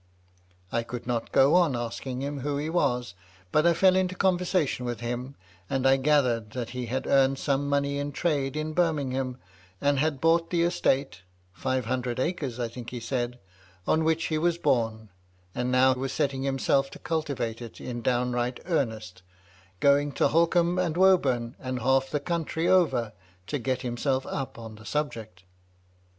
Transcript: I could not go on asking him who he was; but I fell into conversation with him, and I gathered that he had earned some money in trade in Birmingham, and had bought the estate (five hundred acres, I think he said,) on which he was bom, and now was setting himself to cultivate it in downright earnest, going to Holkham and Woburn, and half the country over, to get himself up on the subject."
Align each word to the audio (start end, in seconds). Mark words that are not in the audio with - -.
I 0.71 0.81
could 0.81 1.05
not 1.05 1.31
go 1.31 1.53
on 1.53 1.75
asking 1.75 2.23
him 2.23 2.39
who 2.39 2.57
he 2.57 2.71
was; 2.71 3.13
but 3.51 3.67
I 3.67 3.75
fell 3.75 3.95
into 3.95 4.15
conversation 4.15 4.83
with 4.83 4.99
him, 4.99 5.35
and 5.69 5.85
I 5.85 5.97
gathered 5.97 6.53
that 6.53 6.71
he 6.71 6.87
had 6.87 7.05
earned 7.05 7.37
some 7.37 7.69
money 7.69 7.99
in 7.99 8.11
trade 8.11 8.57
in 8.57 8.73
Birmingham, 8.73 9.37
and 9.79 9.99
had 9.99 10.19
bought 10.19 10.49
the 10.49 10.63
estate 10.63 11.21
(five 11.53 11.85
hundred 11.85 12.19
acres, 12.19 12.59
I 12.59 12.67
think 12.67 12.89
he 12.89 12.99
said,) 12.99 13.37
on 13.85 14.03
which 14.03 14.25
he 14.25 14.39
was 14.39 14.57
bom, 14.57 15.09
and 15.53 15.71
now 15.71 15.93
was 15.93 16.11
setting 16.11 16.41
himself 16.41 16.89
to 16.89 16.97
cultivate 16.97 17.61
it 17.61 17.79
in 17.79 18.01
downright 18.01 18.59
earnest, 18.65 19.21
going 19.81 20.13
to 20.13 20.29
Holkham 20.29 20.79
and 20.79 20.97
Woburn, 20.97 21.55
and 21.59 21.77
half 21.79 22.09
the 22.09 22.19
country 22.19 22.67
over, 22.67 23.13
to 23.45 23.59
get 23.59 23.83
himself 23.83 24.25
up 24.25 24.57
on 24.57 24.77
the 24.77 24.85
subject." 24.87 25.43